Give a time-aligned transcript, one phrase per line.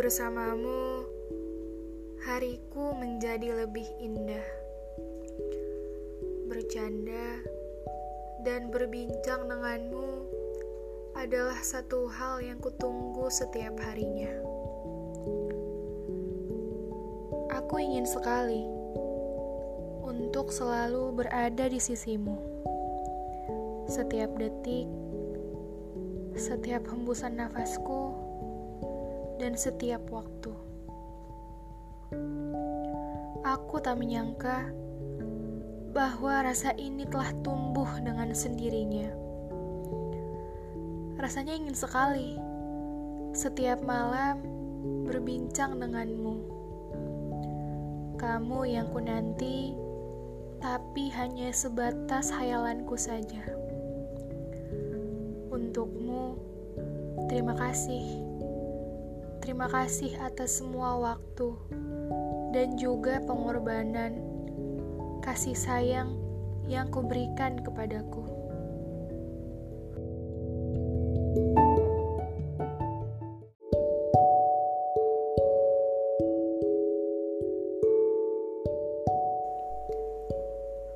[0.00, 1.04] Bersamamu,
[2.24, 4.48] hariku menjadi lebih indah.
[6.48, 7.44] Bercanda
[8.40, 10.24] dan berbincang denganmu
[11.20, 14.32] adalah satu hal yang kutunggu setiap harinya.
[17.60, 18.64] Aku ingin sekali
[20.00, 22.40] untuk selalu berada di sisimu.
[23.84, 24.88] Setiap detik,
[26.40, 28.29] setiap hembusan nafasku,
[29.40, 30.52] dan setiap waktu.
[33.40, 34.68] Aku tak menyangka
[35.96, 39.08] bahwa rasa ini telah tumbuh dengan sendirinya.
[41.16, 42.36] Rasanya ingin sekali
[43.32, 44.44] setiap malam
[45.08, 46.36] berbincang denganmu.
[48.20, 49.72] Kamu yang ku nanti,
[50.60, 53.40] tapi hanya sebatas hayalanku saja.
[55.48, 56.36] Untukmu,
[57.32, 58.04] terima kasih.
[59.40, 61.48] Terima kasih atas semua waktu
[62.52, 64.20] dan juga pengorbanan
[65.24, 66.12] kasih sayang
[66.68, 68.20] yang kuberikan kepadaku.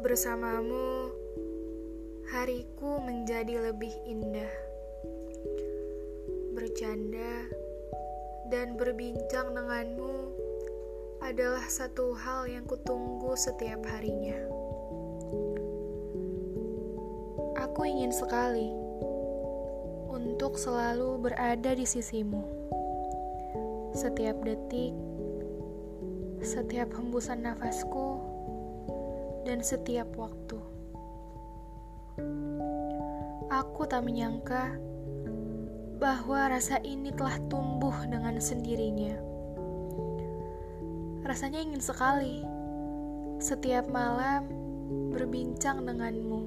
[0.00, 1.12] Bersamamu,
[2.32, 4.52] hariku menjadi lebih indah.
[6.56, 7.46] Bercanda
[8.50, 10.34] dan berbincang denganmu
[11.22, 14.34] adalah satu hal yang kutunggu setiap harinya.
[17.62, 18.74] Aku ingin sekali
[20.10, 22.42] untuk selalu berada di sisimu.
[23.94, 24.98] Setiap detik,
[26.42, 28.18] setiap hembusan nafasku,
[29.46, 30.58] dan setiap waktu.
[33.50, 34.74] Aku tak menyangka
[36.00, 39.20] bahwa rasa ini telah tumbuh dengan sendirinya.
[41.28, 42.40] Rasanya ingin sekali
[43.36, 44.48] setiap malam
[45.12, 46.42] berbincang denganmu.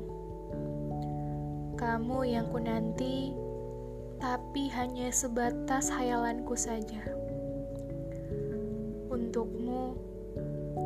[1.78, 3.30] Kamu yang ku nanti,
[4.18, 7.06] tapi hanya sebatas hayalanku saja.
[9.14, 9.94] Untukmu,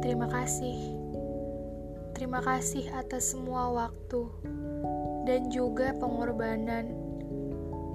[0.03, 0.75] terima kasih.
[2.11, 4.27] Terima kasih atas semua waktu
[5.23, 7.07] dan juga pengorbanan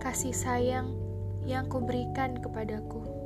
[0.03, 0.91] kasih sayang
[1.47, 3.22] yang kuberikan kepadaku.